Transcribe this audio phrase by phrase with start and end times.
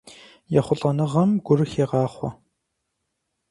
[0.59, 2.29] ЕхъулӀэныгъэм гур хегъахъуэ.